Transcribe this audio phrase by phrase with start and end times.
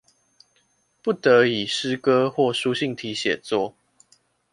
[1.03, 3.75] 不得以詩歌或書信體寫作